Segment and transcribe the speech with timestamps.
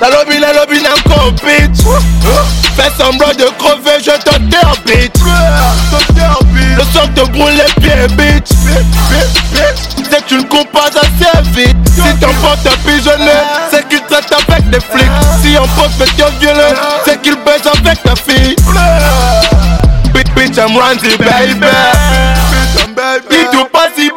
[0.00, 1.32] La lobby, la lobby n'a encore
[2.76, 5.10] Fais semblant de crever, je t'enterre bitch
[6.76, 8.50] Le sang te brûle les pieds bitch.
[10.10, 11.76] C'est que tu ne comptes pas assez vite.
[11.88, 12.70] Si ton pote t'a
[13.70, 15.10] c'est qu'il traite avec des flics.
[15.42, 16.22] Si un pote fait te
[17.04, 18.54] c'est qu'il baise avec ta fille.
[20.58, 21.66] Bitch, Randy, baby.
[23.30, 24.10] Il tout pas si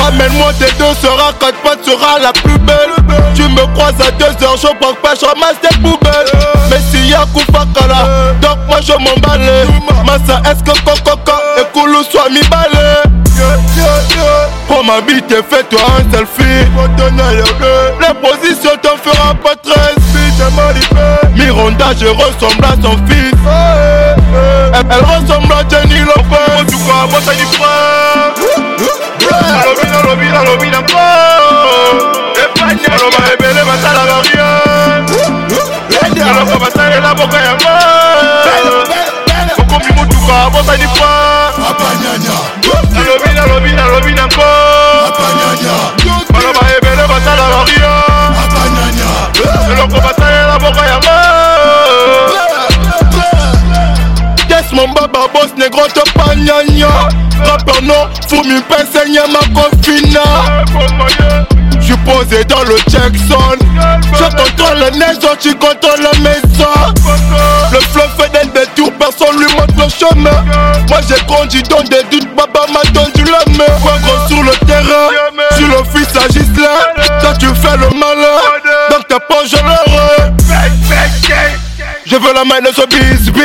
[0.00, 2.94] Ramène-moi tes deux sera quand pote sera la plus belle.
[3.34, 6.32] Tu me croises à deux heures, je pense pas, je ramasse tes poubelles.
[6.70, 9.66] Mais si y'a Koufakala, donc moi je m'emballe
[10.06, 13.02] Massa est-ce que Coco et Koulou soit mi balé
[14.66, 16.66] Prends ma bite et fais-toi un selfie.
[18.00, 19.76] Les positions t'en fera pas 13
[21.36, 24.01] Miranda je ressemble à son fils
[24.90, 26.66] Elle, ressemble à Jenny Lopez.
[26.68, 27.36] Tu crois moi ça y
[29.30, 30.98] nalobi nalobi nalobi nango
[32.94, 35.02] aloba ebele basalaka rien
[36.28, 37.72] eloko basalela boka yango
[39.60, 41.41] okomi motuka bosani pa nalobi
[54.72, 56.88] mon baba boss négro te pas gnagna
[57.44, 58.60] Rappeur non, fumi
[58.92, 60.22] saigne ma confina
[61.80, 63.58] J'suis posé dans le Jackson.
[64.14, 66.70] Je contrôle le neige, tu contrôles la maison.
[67.72, 70.44] Le flow fait des détours, personne lui montre le chemin.
[70.88, 73.72] Moi j'ai grandi dans des doutes, baba m'a tendu la main.
[73.82, 75.08] Quoi gros sur le terrain,
[75.58, 76.78] je le fils à Gislain
[77.20, 78.38] Toi tu fais le malin,
[78.90, 80.01] donc t'es pas généreux
[82.12, 83.42] Je veux la main de ce bis bis.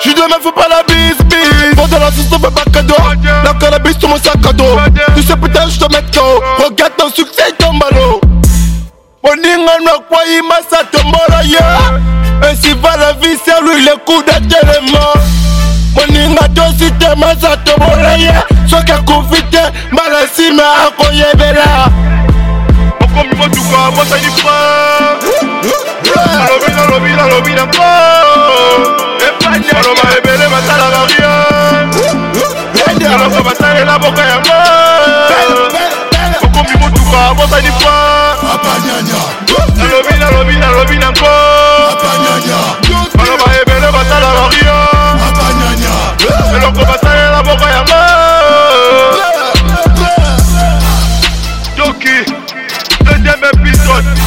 [0.00, 1.76] J'suis demain faut pas la bis bis.
[1.76, 2.96] Bon dans la sauce on fait pas cadeau.
[3.44, 4.76] La cannabis sur mon sac à dos.
[5.14, 8.20] Tu sais putain j'te mets KO Regarde ton succès ton ballot.
[9.22, 14.20] Moninga no kwa ima sa tombola ya Ainsi va la vie c'est lui le coup
[14.24, 15.14] d'élément
[15.94, 21.88] Moninga tosi tema sa tombola ya Soki akufite mbala nsima akoyebela
[23.00, 24.93] okomi motuka fra nalobi
[27.24, 27.88] nalobi nalobi nango
[29.78, 34.56] aloba ebele basalaka rien eloko basalela boka yango
[36.44, 37.96] okomi motuka bosani fra
[39.78, 41.32] nalobi nalobi nalobi nango
[43.16, 45.88] baloba ebele basalaka rien
[46.56, 48.00] eloko basalela boka yango
[51.76, 52.16] Doki,
[53.04, 54.23] deuxième épisode.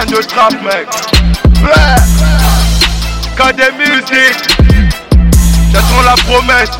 [0.00, 0.88] Putain de trap mec.
[1.62, 1.96] Ouais.
[3.36, 4.58] Quand des musiques,
[5.72, 6.70] j'attends la promesse.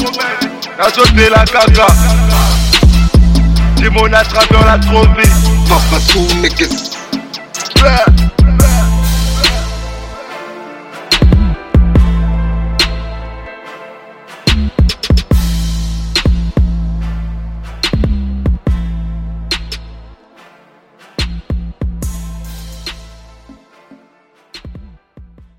[0.78, 1.86] La sauté la caca.
[3.76, 5.28] Dis mon à travers la trophy.
[5.69, 6.97] Papa, two niggas.
[7.82, 8.40] Ouais.